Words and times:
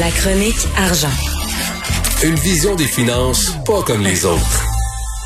La 0.00 0.08
chronique 0.08 0.64
argent. 0.78 1.12
Une 2.24 2.36
vision 2.36 2.74
des 2.76 2.86
finances 2.86 3.52
pas 3.66 3.82
comme 3.86 4.00
les 4.00 4.24
autres. 4.24 4.64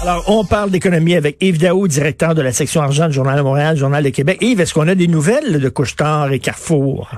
Alors, 0.02 0.24
on 0.26 0.44
parle 0.44 0.72
d'économie 0.72 1.14
avec 1.14 1.36
Yves 1.40 1.60
Daou, 1.60 1.86
directeur 1.86 2.34
de 2.34 2.42
la 2.42 2.50
section 2.50 2.80
argent 2.80 3.06
du 3.06 3.12
Journal 3.12 3.36
de 3.36 3.42
Montréal, 3.42 3.76
Journal 3.76 4.02
de 4.02 4.08
Québec. 4.08 4.38
Yves, 4.40 4.60
est-ce 4.60 4.74
qu'on 4.74 4.88
a 4.88 4.96
des 4.96 5.06
nouvelles 5.06 5.60
de 5.60 5.68
Couchetard 5.68 6.32
et 6.32 6.40
Carrefour? 6.40 7.12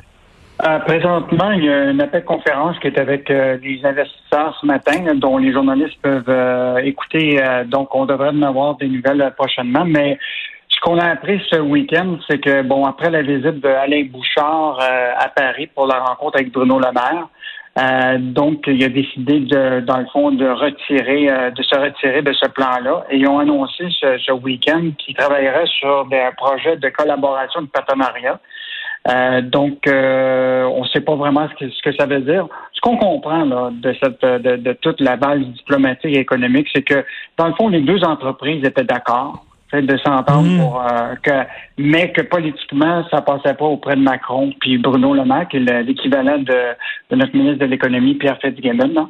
Euh, 0.63 0.79
présentement, 0.81 1.53
il 1.53 1.65
y 1.65 1.71
a 1.71 1.91
une 1.91 2.03
appel 2.03 2.23
conférence 2.25 2.79
qui 2.81 2.89
est 2.89 2.99
avec 2.99 3.31
euh, 3.31 3.57
des 3.57 3.81
investisseurs 3.83 4.55
ce 4.61 4.67
matin, 4.67 5.15
dont 5.15 5.39
les 5.39 5.51
journalistes 5.51 5.99
peuvent 6.03 6.25
euh, 6.29 6.77
écouter. 6.79 7.41
donc, 7.67 7.95
on 7.95 8.05
devrait 8.05 8.29
en 8.29 8.43
avoir 8.43 8.77
des 8.77 8.89
nouvelles 8.89 9.33
prochainement. 9.39 9.87
Mais 9.87 10.19
ce 10.79 10.83
qu'on 10.83 10.99
a 10.99 11.07
appris 11.07 11.43
ce 11.51 11.59
week-end, 11.59 12.19
c'est 12.31 12.39
que, 12.39 12.63
bon, 12.63 12.85
après 12.85 13.11
la 13.11 13.23
visite 13.23 13.59
d'Alain 13.61 14.05
Bouchard 14.05 14.79
à 14.81 15.29
Paris 15.29 15.67
pour 15.75 15.89
la 15.89 15.99
rencontre 15.99 16.37
avec 16.37 16.53
Bruno 16.53 16.79
Le 16.79 16.93
Maire, 16.93 17.29
euh, 17.79 18.19
donc, 18.19 18.65
il 18.67 18.83
a 18.83 18.89
décidé, 18.89 19.41
de, 19.41 19.81
dans 19.81 19.99
le 19.99 20.07
fond, 20.07 20.33
de 20.33 20.49
retirer, 20.49 21.31
euh, 21.31 21.51
de 21.51 21.63
se 21.63 21.77
retirer 21.79 22.23
de 22.23 22.33
ce 22.33 22.49
plan-là. 22.49 23.05
Et 23.11 23.19
ils 23.19 23.29
ont 23.29 23.39
annoncé 23.39 23.85
ce, 24.01 24.33
week-end 24.33 24.91
qu'ils 24.99 25.15
travailleraient 25.15 25.67
sur 25.67 26.07
des 26.07 26.29
projets 26.37 26.77
de 26.77 26.89
collaboration, 26.89 27.63
de 27.63 27.67
partenariat. 27.67 28.41
Euh, 29.09 29.43
donc, 29.43 29.79
on 29.87 30.83
ne 30.83 30.89
sait 30.93 31.01
pas 31.01 31.15
vraiment 31.15 31.49
ce 31.49 31.55
que, 31.55 31.71
ce 31.71 31.83
que, 31.83 31.93
ça 31.97 32.07
veut 32.07 32.21
dire. 32.21 32.49
Ce 32.73 32.81
qu'on 32.81 32.97
comprend 32.97 33.45
là, 33.45 33.71
de, 33.73 33.95
cette, 34.03 34.23
de, 34.23 34.57
de 34.57 34.73
toute 34.73 35.01
la 35.01 35.17
base 35.17 35.39
diplomatique 35.39 36.17
et 36.17 36.21
économique, 36.21 36.67
c'est 36.75 36.83
que, 36.83 37.05
dans 37.37 37.47
le 37.47 37.55
fond, 37.55 37.69
les 37.69 37.81
deux 37.81 38.03
entreprises 38.03 38.65
étaient 38.65 38.85
d'accord 38.85 39.45
de 39.73 39.97
s'entendre 39.99 40.49
mm. 40.49 40.59
pour 40.59 40.81
euh, 40.81 41.15
que 41.23 41.31
mais 41.77 42.11
que 42.13 42.23
politiquement 42.23 43.05
ça 43.11 43.21
passait 43.21 43.55
pas 43.55 43.67
auprès 43.67 43.97
de 43.97 44.01
Macron 44.01 44.53
puis 44.61 44.79
Bruno 44.79 45.15
Le 45.15 45.25
Maire 45.25 45.47
qui 45.49 45.59
est 45.59 45.83
l'équivalent 45.83 46.39
de, 46.39 46.75
de, 47.11 47.17
notre 47.17 47.37
ministre 47.37 47.59
de 47.59 47.67
l'économie 47.67 48.15
Pierre 48.15 48.39
Fitzgibbon 48.41 49.09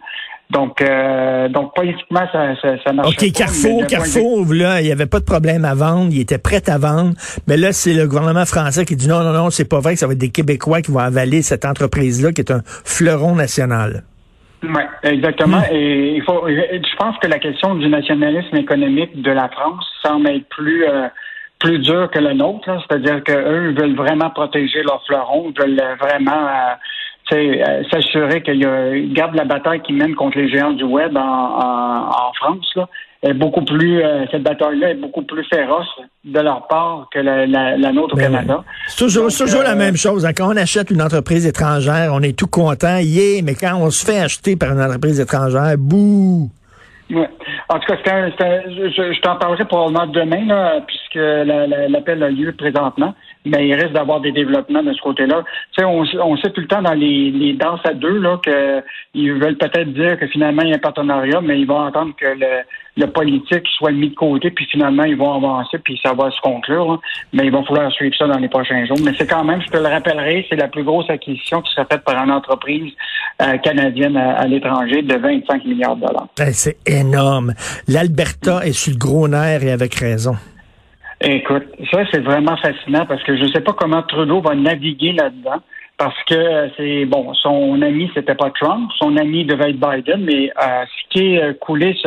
donc 0.50 0.83
euh, 0.83 1.48
donc 1.48 1.75
politiquement 1.75 2.27
ça 2.33 2.56
ça, 2.61 2.83
ça 2.84 2.92
marche 2.92 3.09
OK 3.09 3.33
Carrefour 3.33 3.87
Carrefour 3.87 4.53
là 4.53 4.81
il 4.81 4.89
y 4.89 4.92
avait 4.92 5.06
pas 5.06 5.20
de 5.20 5.25
problème 5.25 5.65
à 5.65 5.75
vendre 5.75 6.09
il 6.11 6.20
était 6.20 6.39
prêt 6.39 6.69
à 6.69 6.78
vendre 6.78 7.12
mais 7.47 7.56
là 7.56 7.72
c'est 7.72 7.95
le 7.95 8.09
gouvernement 8.09 8.47
français 8.47 8.84
qui 8.84 8.97
dit 8.97 9.09
non 9.09 9.22
non 9.22 9.33
non 9.33 9.50
c'est 9.50 9.69
pas 9.69 9.78
vrai 9.78 9.95
que 9.95 10.00
ça 10.00 10.06
va 10.06 10.15
être 10.15 10.19
des 10.19 10.31
Québécois 10.31 10.83
qui 10.83 10.91
vont 10.91 10.98
avaler 10.98 11.43
cette 11.43 11.65
entreprise 11.65 12.22
là 12.22 12.33
qui 12.33 12.41
est 12.41 12.50
un 12.50 12.62
fleuron 12.65 13.37
national 13.37 14.03
oui, 14.62 14.83
exactement. 15.03 15.59
Hmm. 15.59 15.75
Et 15.75 16.17
il 16.17 16.23
faut, 16.23 16.47
je 16.48 16.97
pense 16.97 17.17
que 17.19 17.28
la 17.28 17.39
question 17.39 17.75
du 17.75 17.89
nationalisme 17.89 18.56
économique 18.56 19.20
de 19.23 19.31
la 19.31 19.48
France 19.48 19.87
semble 20.03 20.28
être 20.28 20.48
plus 20.48 20.84
euh, 20.87 21.09
plus 21.59 21.78
dure 21.78 22.11
que 22.11 22.19
le 22.19 22.34
nôtre. 22.34 22.69
C'est-à-dire 22.89 23.23
qu'eux 23.25 23.73
veulent 23.73 23.97
vraiment 23.97 24.31
protéger 24.31 24.83
leurs 24.83 25.05
fleurons, 25.06 25.53
veulent 25.59 25.81
vraiment 26.00 26.47
euh, 26.47 26.75
euh, 27.37 27.83
s'assurer 27.91 28.43
qu'ils 28.43 29.12
gardent 29.12 29.34
la 29.34 29.45
bataille 29.45 29.81
qu'ils 29.83 29.97
mènent 29.97 30.15
contre 30.15 30.39
les 30.39 30.48
géants 30.48 30.73
du 30.73 30.84
web 30.84 31.17
en, 31.17 31.21
en, 31.21 32.33
France. 32.34 32.73
Là 32.77 32.89
est 33.23 33.34
beaucoup 33.34 33.65
plus 33.65 34.03
euh, 34.03 34.27
cette 34.31 34.43
bataille-là 34.43 34.91
est 34.91 34.94
beaucoup 34.94 35.22
plus 35.22 35.44
féroce 35.44 35.88
de 36.25 36.41
leur 36.41 36.69
part 36.69 37.09
que 37.12 37.19
la, 37.19 37.93
nôtre 37.93 38.15
au 38.15 38.17
ben 38.17 38.31
Canada. 38.31 38.62
C'est 38.87 39.05
toujours, 39.05 39.28
toujours 39.28 39.62
la 39.62 39.72
euh, 39.72 39.77
même 39.77 39.97
chose. 39.97 40.25
Hein. 40.25 40.33
Quand 40.33 40.53
on 40.53 40.56
achète 40.56 40.91
une 40.91 41.03
entreprise 41.03 41.47
étrangère, 41.47 42.12
on 42.12 42.22
est 42.22 42.38
tout 42.38 42.47
content, 42.47 42.99
yeah, 42.99 43.43
mais 43.43 43.55
quand 43.55 43.77
on 43.81 43.91
se 43.91 44.05
fait 44.05 44.21
acheter 44.21 44.56
par 44.56 44.72
une 44.72 44.81
entreprise 44.81 45.19
étrangère, 45.19 45.77
bouh! 45.77 46.50
Ouais. 47.10 47.28
En 47.69 47.78
tout 47.78 47.94
cas, 48.04 48.28
je, 48.28 49.12
je 49.12 49.20
t'en 49.20 49.36
parlerai 49.36 49.64
probablement 49.64 50.06
demain, 50.06 50.44
là, 50.44 50.80
puisque 50.86 51.14
l'appel 51.14 52.22
a 52.22 52.30
lieu 52.30 52.52
présentement 52.52 53.14
mais 53.48 53.69
il 53.69 53.74
risque 53.74 53.92
d'avoir 53.92 54.20
des 54.20 54.32
développements 54.32 54.82
de 54.82 54.92
ce 54.92 55.00
côté-là. 55.00 55.42
Tu 55.72 55.80
sais, 55.80 55.84
on, 55.84 56.04
on, 56.22 56.36
sait 56.36 56.50
tout 56.50 56.60
le 56.60 56.66
temps 56.66 56.82
dans 56.82 56.94
les, 56.94 57.30
les 57.30 57.52
danses 57.54 57.80
à 57.84 57.94
deux 57.94 58.19
là 58.19 58.38
qu'ils 58.42 59.32
veulent 59.32 59.56
peut-être 59.56 59.92
dire 59.92 60.19
que 60.19 60.26
finalement 60.26 60.62
il 60.62 60.70
y 60.70 60.72
a 60.72 60.76
un 60.76 60.80
partenariat, 60.80 61.41
mais 61.41 61.60
ils 61.60 61.66
vont 61.66 61.78
entendre 61.80 62.14
que 62.16 62.26
le, 62.26 62.62
le 62.98 63.06
politique 63.06 63.64
soit 63.78 63.92
mis 63.92 64.10
de 64.10 64.14
côté, 64.14 64.50
puis 64.50 64.66
finalement 64.66 65.04
ils 65.04 65.16
vont 65.16 65.32
avancer, 65.32 65.78
puis 65.78 65.98
ça 66.03 66.12
va 66.12 66.31
se 66.31 66.41
conclure. 66.41 67.00
Mais 67.32 67.47
il 67.47 67.53
va 67.53 67.62
falloir 67.62 67.91
suivre 67.92 68.14
ça 68.16 68.26
dans 68.26 68.38
les 68.38 68.48
prochains 68.48 68.84
jours. 68.86 68.97
Mais 69.04 69.12
c'est 69.16 69.28
quand 69.28 69.44
même, 69.44 69.62
je 69.62 69.69
te 69.69 69.76
le 69.76 69.86
rappellerai, 69.86 70.44
c'est 70.50 70.56
la 70.56 70.66
plus 70.66 70.82
grosse 70.82 71.08
acquisition 71.08 71.62
qui 71.62 71.72
sera 71.72 71.87
faite 71.87 72.03
par 72.03 72.22
une 72.22 72.32
entreprise 72.32 72.92
euh, 73.41 73.56
canadienne 73.58 74.16
à, 74.16 74.44
l'étranger 74.47 75.03
de 75.03 75.14
25 75.14 75.64
milliards 75.64 75.94
de 75.94 76.06
dollars. 76.06 76.26
Ben, 76.37 76.53
c'est 76.53 76.78
énorme. 76.87 77.54
L'Alberta 77.87 78.66
est 78.66 78.72
sur 78.72 78.92
le 78.92 78.98
gros 78.98 79.28
nerf 79.28 79.62
et 79.62 79.70
avec 79.70 79.94
raison. 79.94 80.34
Écoute, 81.20 81.66
ça, 81.92 82.00
c'est 82.10 82.20
vraiment 82.20 82.56
fascinant 82.56 83.06
parce 83.06 83.22
que 83.22 83.37
je 83.37 83.44
ne 83.44 83.48
sais 83.48 83.60
pas 83.60 83.75
comment 83.75 84.03
Trudeau 84.03 84.41
va 84.41 84.56
naviguer 84.56 85.12
là-dedans. 85.12 85.62
Parce 85.98 86.22
que 86.28 86.70
c'est 86.76 87.06
bon, 87.06 87.34
son 87.34 87.82
ami 87.82 88.08
c'était 88.14 88.37
pas 88.37 88.53
Trump, 88.53 88.88
son 88.98 89.16
ami 89.16 89.44
devait 89.44 89.70
être 89.70 89.81
Biden, 89.81 90.25
mais 90.25 90.48
euh, 90.50 90.84
ce 90.84 91.08
qui 91.10 91.34
est 91.34 91.42
euh, 91.42 91.53
coulé 91.54 91.98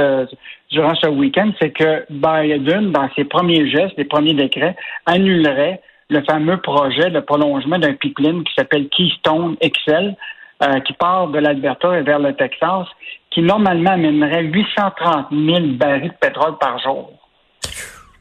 durant 0.72 0.96
ce 0.96 1.08
week-end, 1.08 1.52
c'est 1.62 1.72
que 1.72 2.06
Biden, 2.09 2.92
dans 2.92 3.09
ses 3.16 3.26
premiers 3.26 3.70
gestes, 3.70 3.96
les 3.98 4.06
premiers 4.06 4.34
décrets, 4.34 4.76
annulerait 5.06 5.82
le 6.09 6.22
fameux 6.24 6.58
projet 6.58 7.09
de 7.09 7.20
prolongement 7.20 7.80
d'un 7.80 7.94
pipeline 7.94 8.44
qui 8.44 8.54
s'appelle 8.54 8.90
Keystone 8.90 9.56
XL, 9.62 10.16
euh, 10.64 10.80
qui 10.81 10.94
part 10.94 11.28
de 11.28 11.40
l'Alberta 11.40 11.98
et 11.98 12.02
vers 12.02 12.20
le 12.20 12.34
Texas, 12.34 12.88
qui 13.31 13.42
normalement 13.42 13.92
amènerait 13.92 14.44
830 14.44 15.28
000 15.31 15.60
barils 15.78 16.10
de 16.10 16.18
pétrole 16.20 16.58
par 16.60 16.80
jour. 16.80 17.12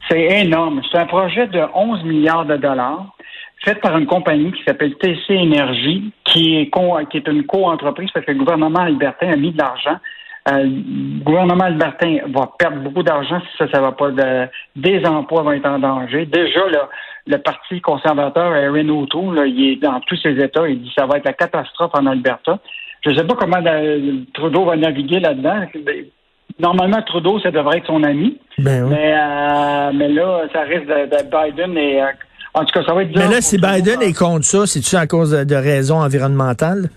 C'est 0.09 0.41
énorme. 0.43 0.83
C'est 0.91 0.99
un 0.99 1.07
projet 1.07 1.47
de 1.49 1.63
11 1.75 2.05
milliards 2.05 2.47
de 2.47 2.57
dollars 2.57 3.07
fait 3.65 3.75
par 3.81 3.97
une 3.99 4.07
compagnie 4.07 4.53
qui 4.53 4.63
s'appelle 4.65 4.95
TC 4.97 5.35
Énergie, 5.35 6.13
qui 6.25 6.57
est, 6.57 6.71
qui 7.11 7.17
est 7.17 7.29
une 7.29 7.45
co-entreprise 7.45 8.11
parce 8.13 8.25
que 8.25 8.33
le 8.33 8.39
gouvernement 8.39 8.81
albertain 8.81 9.33
a 9.33 9.37
mis 9.37 9.53
de 9.53 9.59
l'argent. 9.59 9.99
Euh, 10.49 10.63
le 10.65 11.23
gouvernement 11.23 11.65
albertain 11.65 12.19
va 12.29 12.51
perdre 12.59 12.79
beaucoup 12.79 13.03
d'argent 13.03 13.41
si 13.41 13.59
ça, 13.59 13.71
ça 13.71 13.81
va 13.81 13.93
pas. 13.93 14.11
De, 14.11 14.47
des 14.77 15.05
emplois 15.05 15.43
vont 15.43 15.53
être 15.53 15.69
en 15.69 15.79
danger. 15.79 16.27
Déjà, 16.27 16.67
là, 16.69 16.89
le 17.27 17.37
Parti 17.39 17.81
conservateur, 17.81 18.57
Erin 18.57 18.89
O'Toole, 18.89 19.49
il 19.49 19.73
est 19.73 19.77
dans 19.77 20.01
tous 20.01 20.17
ses 20.17 20.43
États. 20.43 20.67
Il 20.69 20.83
dit 20.83 20.89
que 20.89 20.95
ça 21.01 21.07
va 21.07 21.19
être 21.19 21.27
la 21.27 21.35
catastrophe 21.35 21.93
en 21.95 22.07
Alberta. 22.07 22.59
Je 23.05 23.11
ne 23.11 23.17
sais 23.17 23.25
pas 23.25 23.35
comment 23.35 23.63
Trudeau 24.35 24.65
va 24.65 24.77
naviguer 24.77 25.21
là-dedans. 25.21 25.67
Normalement, 26.59 27.03
Trudeau, 27.03 27.41
ça 27.41 27.51
devrait 27.51 27.79
être 27.79 27.87
son 27.87 28.03
ami. 28.03 28.39
Ben 28.59 28.87
mais, 28.89 29.15
euh, 29.15 29.91
mais 29.95 30.09
là, 30.09 30.43
ça 30.53 30.63
risque 30.63 30.87
de, 30.87 31.53
Biden 31.53 31.77
et. 31.77 32.03
Euh, 32.03 32.07
en 32.53 32.65
tout 32.65 32.73
cas, 32.73 32.85
ça 32.85 32.95
va 32.95 33.05
être 33.05 33.17
Mais 33.17 33.29
là, 33.29 33.41
si 33.41 33.59
Biden 33.59 34.03
est 34.03 34.13
contre 34.13 34.45
ça, 34.45 34.67
c'est-tu 34.67 34.97
à 34.97 35.07
cause 35.07 35.31
de, 35.31 35.55
raisons 35.55 36.01
environnementales? 36.01 36.91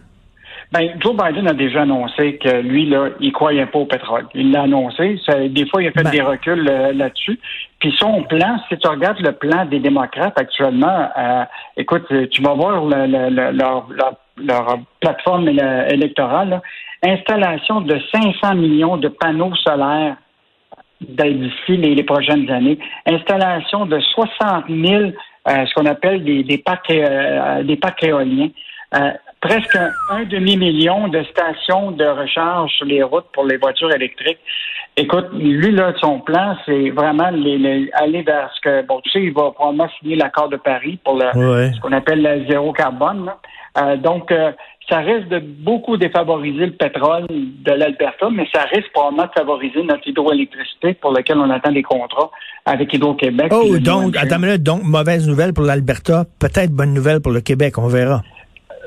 Ben, 0.72 1.00
Joe 1.00 1.16
Biden 1.16 1.48
a 1.48 1.54
déjà 1.54 1.82
annoncé 1.84 2.38
que 2.38 2.62
lui, 2.62 2.88
là, 2.88 3.10
il 3.20 3.32
croyait 3.32 3.66
pas 3.66 3.80
au 3.80 3.86
pétrole. 3.86 4.26
Il 4.34 4.52
l'a 4.52 4.64
annoncé. 4.64 5.20
des 5.50 5.68
fois, 5.68 5.84
il 5.84 5.88
a 5.88 5.92
fait 5.92 6.04
ben 6.04 6.12
des 6.12 6.22
reculs 6.22 6.68
euh, 6.70 6.94
là-dessus. 6.94 7.40
Puis 7.80 7.94
son 7.98 8.24
plan, 8.24 8.58
si 8.70 8.78
tu 8.78 8.88
regardes 8.88 9.20
le 9.20 9.34
plan 9.34 9.66
des 9.66 9.80
démocrates 9.80 10.40
actuellement, 10.40 11.10
écoute, 11.76 12.06
tu 12.32 12.42
vas 12.42 12.54
voir 12.54 12.86
leur, 12.86 13.88
plateforme 15.02 15.50
électorale, 15.50 16.62
installation 17.04 17.82
de 17.82 18.00
500 18.14 18.56
millions 18.56 18.96
de 18.96 19.10
panneaux 19.10 19.54
solaires 19.56 20.16
d'ici 21.02 21.78
les, 21.78 21.96
les, 21.96 22.04
prochaines 22.04 22.50
années, 22.50 22.80
installation 23.06 23.86
de 23.86 24.00
60 24.00 24.66
000, 24.70 25.04
euh, 25.48 25.66
ce 25.66 25.74
qu'on 25.74 25.86
appelle 25.86 26.24
des, 26.24 26.44
des 26.44 26.58
parcs, 26.58 26.90
euh, 26.90 27.64
des 27.64 27.76
parcs 27.76 28.04
éoliens, 28.04 28.50
euh, 28.96 29.12
presque 29.44 29.78
un, 30.10 30.24
demi-million 30.24 31.10
de 31.10 31.22
stations 31.24 31.92
de 31.92 32.06
recharge 32.06 32.72
sur 32.78 32.86
les 32.86 33.04
routes 33.04 33.26
pour 33.34 33.44
les 33.44 33.58
voitures 33.58 33.92
électriques. 33.92 34.40
Écoute, 34.96 35.28
lui, 35.34 35.72
là, 35.72 35.94
son 36.00 36.20
plan, 36.20 36.56
c'est 36.66 36.92
vraiment 36.92 37.30
les, 37.30 37.90
aller 37.94 38.22
vers 38.22 38.50
ce 38.56 38.62
que, 38.62 38.86
bon, 38.88 39.02
tu 39.04 39.12
sais, 39.12 39.22
il 39.22 39.34
va 39.34 39.52
probablement 39.52 39.90
signer 40.00 40.16
l'accord 40.16 40.48
de 40.48 40.56
Paris 40.56 40.98
pour 41.04 41.16
le, 41.16 41.72
ce 41.74 41.80
qu'on 41.82 41.92
appelle 41.92 42.22
le 42.22 42.46
zéro 42.48 42.72
carbone. 42.72 43.32
donc, 43.98 44.32
ça 44.90 45.00
risque 45.00 45.28
de 45.30 45.40
beaucoup 45.40 45.98
défavoriser 45.98 46.68
le 46.68 46.74
pétrole 46.74 47.26
de 47.30 47.72
l'Alberta, 47.72 48.30
mais 48.32 48.48
ça 48.54 48.64
risque 48.64 48.92
probablement 48.94 49.26
de 49.26 49.32
favoriser 49.36 49.84
notre 49.84 50.08
hydroélectricité 50.08 50.94
pour 50.94 51.12
laquelle 51.12 51.38
on 51.38 51.50
attend 51.50 51.72
des 51.72 51.84
contrats 51.84 52.30
avec 52.66 52.94
Hydro-Québec. 52.94 53.52
Oh, 53.52 53.78
donc, 53.80 54.16
attends 54.16 54.40
donc, 54.60 54.84
mauvaise 54.84 55.28
nouvelle 55.28 55.54
pour 55.54 55.64
l'Alberta, 55.66 56.26
peut-être 56.40 56.72
bonne 56.72 56.94
nouvelle 56.94 57.20
pour 57.22 57.32
le 57.32 57.42
Québec, 57.42 57.78
on 57.78 57.88
verra. 57.88 58.22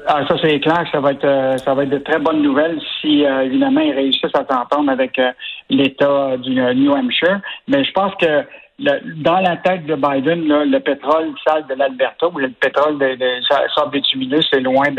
Ah, 0.09 0.25
ça, 0.29 0.37
c'est 0.41 0.61
clair 0.61 0.85
que 0.85 0.91
ça 0.91 1.01
va 1.01 1.13
être 1.13 1.25
euh, 1.25 1.57
ça 1.59 1.75
va 1.75 1.83
être 1.83 1.91
de 1.91 1.99
très 1.99 2.19
bonnes 2.19 2.43
nouvelles 2.43 2.81
si 3.01 3.23
évidemment 3.23 3.81
ils 3.81 3.93
réussissent 3.93 4.35
à 4.35 4.47
s'entendre 4.49 4.91
avec 4.91 5.21
l'État 5.69 6.37
du 6.37 6.55
New 6.55 6.93
Hampshire. 6.93 7.41
Mais 7.67 7.85
je 7.85 7.93
pense 7.93 8.15
que 8.17 8.45
dans 8.79 9.41
la 9.41 9.57
tête 9.57 9.87
de 9.87 9.95
Biden, 9.95 10.47
le 10.47 10.79
pétrole 10.81 11.33
sale 11.47 11.67
de 11.67 11.75
l'Alberta 11.75 12.29
ou 12.29 12.39
le 12.39 12.51
pétrole 12.51 12.99
de, 12.99 13.15
de 13.17 13.43
sable 13.75 13.93
bitumineux, 13.93 14.41
c'est 14.51 14.61
loin 14.61 14.91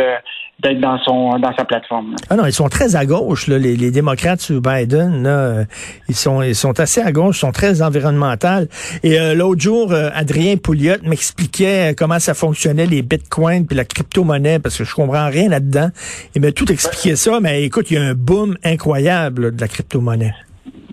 d'être 0.61 0.79
dans 0.79 0.97
son 0.99 1.37
dans 1.39 1.55
sa 1.55 1.65
plateforme. 1.65 2.15
Ah 2.29 2.35
non, 2.35 2.45
ils 2.45 2.53
sont 2.53 2.67
très 2.69 2.95
à 2.95 3.05
gauche, 3.05 3.47
là, 3.47 3.57
les, 3.57 3.75
les, 3.75 3.91
démocrates 3.91 4.41
sous 4.41 4.59
Biden. 4.59 5.23
Là, 5.23 5.65
ils 6.09 6.15
sont 6.15 6.41
ils 6.41 6.55
sont 6.55 6.79
assez 6.79 7.01
à 7.01 7.11
gauche, 7.11 7.37
ils 7.37 7.41
sont 7.41 7.51
très 7.51 7.81
environnementaux. 7.81 8.67
Et 9.03 9.19
euh, 9.19 9.35
l'autre 9.35 9.61
jour, 9.61 9.91
euh, 9.91 10.09
Adrien 10.13 10.57
Pouliot 10.57 10.95
m'expliquait 11.03 11.93
comment 11.95 12.19
ça 12.19 12.33
fonctionnait 12.33 12.87
les 12.87 13.01
bitcoins 13.01 13.65
puis 13.67 13.75
la 13.75 13.85
crypto-monnaie 13.85 14.59
parce 14.59 14.77
que 14.77 14.83
je 14.83 14.95
comprends 14.95 15.27
rien 15.27 15.49
là-dedans. 15.49 15.89
Il 16.35 16.41
m'a 16.41 16.51
tout 16.51 16.71
expliqué 16.71 17.15
ça, 17.15 17.39
mais 17.39 17.63
écoute, 17.63 17.91
il 17.91 17.95
y 17.95 17.97
a 17.97 18.03
un 18.03 18.13
boom 18.13 18.57
incroyable 18.63 19.55
de 19.55 19.61
la 19.61 19.67
crypto-monnaie. 19.67 20.33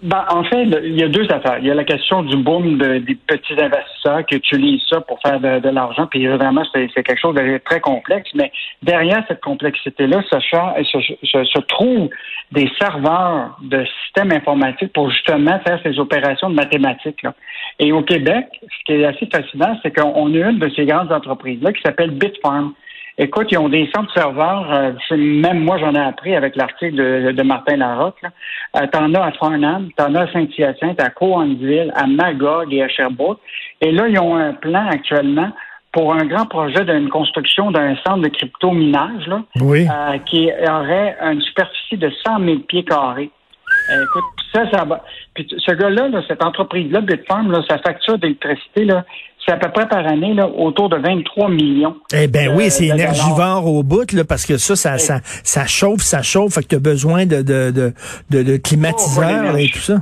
Ben, 0.04 0.22
en 0.28 0.44
fait, 0.44 0.64
il 0.64 1.00
y 1.00 1.02
a 1.02 1.08
deux 1.08 1.24
affaires. 1.30 1.56
Il 1.60 1.66
y 1.66 1.70
a 1.70 1.74
la 1.74 1.84
question 1.84 2.22
du 2.22 2.36
boom 2.36 2.76
des 2.76 3.14
petits 3.26 3.58
investisseurs 3.58 4.26
qui 4.26 4.34
utilisent 4.34 4.82
ça 4.90 5.00
pour 5.00 5.18
faire 5.22 5.40
de, 5.40 5.68
l'argent, 5.70 6.06
puis 6.06 6.26
vraiment, 6.26 6.62
c'est 6.74 6.88
quelque 6.92 7.18
chose 7.18 7.34
de 7.34 7.58
très 7.64 7.80
complexe. 7.80 8.28
Mais 8.34 8.52
derrière 8.82 9.24
cette 9.28 9.40
complexité-là, 9.40 10.22
se, 10.30 10.38
se, 10.40 11.44
se, 11.44 11.58
trouve 11.60 12.10
des 12.52 12.70
serveurs 12.78 13.56
de 13.62 13.82
systèmes 14.04 14.32
informatiques 14.32 14.92
pour 14.92 15.08
justement 15.08 15.58
faire 15.66 15.80
ces 15.82 15.98
opérations 15.98 16.50
de 16.50 16.54
mathématiques. 16.54 17.22
Là. 17.22 17.32
Et 17.78 17.90
au 17.90 18.02
Québec, 18.02 18.44
ce 18.60 18.84
qui 18.84 18.92
est 18.92 19.06
assez 19.06 19.26
fascinant, 19.32 19.78
c'est 19.82 19.98
qu'on 19.98 20.34
a 20.34 20.50
une 20.50 20.58
de 20.58 20.68
ces 20.76 20.84
grandes 20.84 21.12
entreprises-là 21.12 21.72
qui 21.72 21.80
s'appelle 21.80 22.10
Bitfarm. 22.10 22.74
Écoute, 23.16 23.46
ils 23.52 23.58
ont 23.58 23.68
des 23.68 23.88
centres 23.94 24.12
serveurs. 24.12 24.72
Euh, 24.72 24.92
même 25.16 25.60
moi, 25.60 25.78
j'en 25.78 25.94
ai 25.94 26.00
appris 26.00 26.34
avec 26.34 26.56
l'article 26.56 26.96
de, 27.32 27.42
Martin 27.42 27.76
Larocque. 27.76 28.20
Euh, 28.76 28.86
t'en 28.92 29.14
as 29.14 29.26
à 29.26 29.32
Farnham, 29.32 29.88
t'en 29.96 30.14
as 30.16 30.22
à 30.22 30.32
Saint-Hyacinthe, 30.32 31.00
à 31.00 31.10
Coansville, 31.10 31.92
à 31.94 32.06
Magog 32.08 32.72
et 32.72 32.82
à 32.82 32.88
Sherbrooke. 32.88 33.38
Et 33.80 33.92
là, 33.92 34.08
ils 34.08 34.18
ont 34.18 34.34
un 34.34 34.52
plan 34.52 34.88
actuellement 34.88 35.52
pour 35.92 36.12
un 36.12 36.24
grand 36.26 36.46
projet 36.46 36.84
d'une 36.84 37.08
construction 37.08 37.70
d'un 37.70 37.94
centre 38.04 38.22
de 38.22 38.28
crypto-minage 38.28 39.28
là, 39.28 39.44
euh, 39.60 40.18
qui 40.26 40.50
aurait 40.68 41.16
une 41.22 41.40
superficie 41.40 41.96
de 41.96 42.10
100 42.26 42.44
000 42.44 42.58
pieds 42.66 42.84
carrés. 42.84 43.30
écoute, 43.92 44.24
ça, 44.52 44.68
ça 44.72 44.84
va. 44.84 45.04
Puis 45.34 45.46
ce 45.56 45.72
gars-là, 45.72 46.08
cette 46.26 46.44
entreprise-là, 46.44 47.00
Bitfarm, 47.00 47.52
là, 47.52 47.60
sa 47.68 47.78
facture 47.78 48.18
d'électricité, 48.18 48.84
là, 48.84 49.04
c'est 49.46 49.52
à 49.52 49.56
peu 49.56 49.70
près 49.70 49.88
par 49.88 50.06
année 50.06 50.34
là, 50.34 50.48
autour 50.48 50.88
de 50.88 50.96
23 50.96 51.48
millions. 51.48 51.96
Eh 52.14 52.26
ben 52.28 52.54
oui, 52.56 52.70
c'est 52.70 52.86
énergivore 52.86 53.66
au 53.66 53.82
bout 53.82 54.10
là, 54.12 54.24
parce 54.24 54.46
que 54.46 54.56
ça, 54.56 54.76
ça, 54.76 54.98
ça, 54.98 55.20
ça 55.22 55.66
chauffe, 55.66 56.02
ça 56.02 56.22
chauffe, 56.22 56.54
fait 56.54 56.62
que 56.62 56.68
tu 56.68 56.76
as 56.76 56.80
besoin 56.80 57.26
de, 57.26 57.42
de, 57.42 57.70
de, 57.70 57.92
de, 58.30 58.42
de 58.42 58.56
climatiseurs 58.56 59.56
et 59.56 59.68
tout 59.68 59.78
ça. 59.78 59.96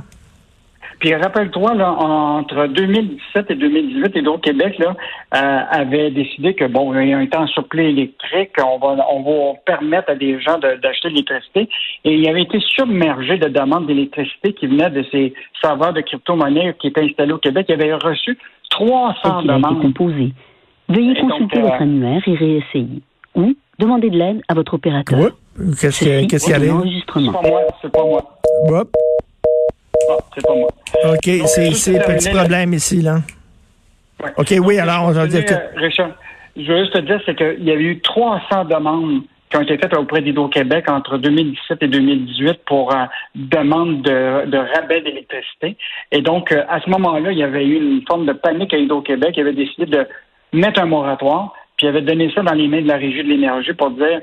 Puis 1.03 1.13
rappelle-toi, 1.15 1.73
là, 1.73 1.91
entre 1.91 2.67
2017 2.67 3.51
et 3.51 3.55
2018, 3.55 4.15
Hydro-Québec 4.15 4.79
là, 4.79 4.95
euh, 5.35 5.59
avait 5.69 6.11
décidé 6.11 6.53
que 6.53 6.63
bon, 6.63 6.97
il 6.97 7.09
y 7.09 7.13
a 7.13 7.17
un 7.17 7.25
temps 7.25 7.45
supplément 7.47 7.89
électrique, 7.89 8.51
on 8.63 8.77
va 8.77 9.05
on 9.11 9.21
va 9.21 9.59
permettre 9.65 10.11
à 10.11 10.15
des 10.15 10.39
gens 10.39 10.57
d'acheter 10.59 11.09
de 11.09 11.15
l'électricité. 11.15 11.67
Et 12.05 12.15
il 12.15 12.29
avait 12.29 12.43
été 12.43 12.57
submergé 12.61 13.37
de 13.37 13.49
demandes 13.49 13.85
d'électricité 13.85 14.53
qui 14.53 14.67
venaient 14.67 14.91
de 14.91 15.03
ces 15.11 15.33
serveurs 15.61 15.91
de 15.91 15.99
crypto-monnaie 15.99 16.73
qui 16.79 16.87
étaient 16.87 17.03
installés 17.03 17.33
au 17.33 17.37
Québec. 17.37 17.65
Il 17.67 17.73
avait 17.73 17.93
reçu 17.95 18.37
300 18.73 19.43
demandes. 19.43 19.81
composé. 19.81 20.33
Veuillez 20.89 21.15
consulter 21.15 21.61
votre 21.61 21.75
euh, 21.75 21.83
annuaire 21.83 22.21
et 22.25 22.35
réessayer. 22.35 23.01
Ou 23.35 23.53
demander 23.79 24.09
de 24.09 24.17
l'aide 24.17 24.41
à 24.47 24.53
votre 24.53 24.73
opérateur. 24.73 25.19
Oui. 25.19 25.75
Qu'est-ce 25.79 25.99
qu'il 25.99 26.09
y 26.09 26.53
a 26.53 26.61
C'est 26.61 27.31
pas 27.31 27.41
moi. 27.41 27.61
C'est 27.81 27.91
pas 27.91 28.03
moi. 28.03 28.39
Hop. 28.69 28.89
Ah, 30.09 30.13
c'est 30.33 30.45
pas 30.45 30.55
moi. 30.55 30.69
OK, 31.05 31.29
c'est 31.45 31.99
petit 31.99 32.29
problème 32.29 32.73
ici, 32.73 33.01
là. 33.01 33.19
OK, 34.37 34.53
oui, 34.59 34.79
alors 34.79 35.05
on 35.05 35.11
va 35.11 35.27
dire 35.27 35.45
que... 35.45 35.53
Richard, 35.79 36.11
je 36.55 36.71
veux 36.71 36.79
juste 36.79 36.93
te 36.93 36.99
dire, 36.99 37.19
c'est 37.25 37.35
qu'il 37.35 37.63
y 37.63 37.71
a 37.71 37.75
eu 37.75 37.99
300 37.99 38.65
demandes 38.65 39.21
qui 39.53 39.59
ont 39.59 39.61
été 39.61 39.77
faites 39.77 39.95
auprès 39.95 40.21
d'Hydro-Québec 40.21 40.89
entre 40.89 41.19
2017 41.19 41.83
et 41.83 41.87
2018 41.87 42.61
pour 42.65 42.91
euh, 42.91 43.05
demande 43.35 44.01
de, 44.01 44.47
de 44.47 44.57
rabais 44.57 45.01
d'électricité. 45.01 45.77
Et 46.11 46.21
donc, 46.21 46.51
euh, 46.51 46.63
à 46.67 46.81
ce 46.81 46.89
moment-là, 46.89 47.31
il 47.31 47.37
y 47.37 47.43
avait 47.43 47.63
eu 47.63 47.75
une 47.75 48.01
forme 48.07 48.25
de 48.25 48.33
panique 48.33 48.73
à 48.73 48.77
Hydro-Québec. 48.77 49.35
Il 49.37 49.41
avait 49.41 49.53
décidé 49.53 49.85
de 49.85 50.07
mettre 50.53 50.81
un 50.81 50.87
moratoire, 50.87 51.53
puis 51.77 51.85
il 51.85 51.89
avait 51.89 52.01
donné 52.01 52.31
ça 52.33 52.41
dans 52.41 52.53
les 52.53 52.67
mains 52.67 52.81
de 52.81 52.87
la 52.87 52.97
Régie 52.97 53.23
de 53.23 53.29
l'énergie 53.29 53.73
pour 53.73 53.91
dire 53.91 54.21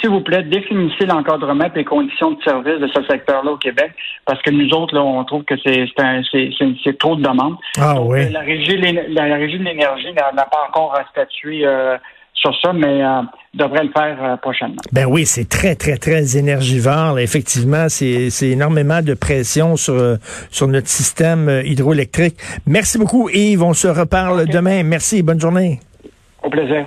s'il 0.00 0.10
vous 0.10 0.22
plaît, 0.22 0.42
définissez 0.42 1.06
l'encadrement 1.06 1.66
et 1.66 1.78
les 1.78 1.84
conditions 1.84 2.32
de 2.32 2.42
service 2.42 2.80
de 2.80 2.88
ce 2.88 3.04
secteur-là 3.04 3.52
au 3.52 3.56
Québec, 3.58 3.92
parce 4.24 4.42
que 4.42 4.50
nous 4.50 4.68
autres, 4.70 4.94
là, 4.94 5.02
on 5.02 5.22
trouve 5.24 5.44
que 5.44 5.54
c'est 5.62 6.98
trop 6.98 7.16
de 7.16 7.22
demandes. 7.22 7.56
Ah 7.78 8.00
oui. 8.00 8.28
La 8.32 8.40
régie, 8.40 8.76
la, 8.76 9.36
régie 9.36 9.58
de 9.58 9.64
l'énergie 9.64 10.12
n'a 10.12 10.46
pas 10.46 10.66
encore 10.68 10.98
statué 11.12 11.64
euh, 11.64 11.96
sur 12.34 12.54
ça, 12.60 12.72
mais 12.72 13.02
euh, 13.02 13.22
devrait 13.54 13.84
le 13.84 13.90
faire 13.90 14.18
euh, 14.22 14.36
prochainement. 14.36 14.82
Ben 14.92 15.06
oui, 15.06 15.24
c'est 15.24 15.48
très, 15.48 15.74
très, 15.74 15.96
très 15.96 16.36
énergivore. 16.36 17.18
Effectivement, 17.18 17.86
c'est 17.88 18.30
énormément 18.42 19.00
de 19.00 19.14
pression 19.14 19.76
sur, 19.76 19.94
euh, 19.94 20.16
sur 20.50 20.68
notre 20.68 20.88
système 20.88 21.62
hydroélectrique. 21.64 22.36
Merci 22.66 22.98
beaucoup, 22.98 23.30
Yves. 23.30 23.62
On 23.62 23.72
se 23.72 23.88
reparle 23.88 24.46
demain. 24.46 24.82
Merci. 24.82 25.22
Bonne 25.22 25.40
journée. 25.40 25.80
Au 26.42 26.50
plaisir. 26.50 26.86